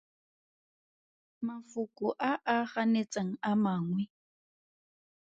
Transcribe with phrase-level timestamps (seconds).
[1.45, 4.03] Mafoko a a ganetsang a mangwe.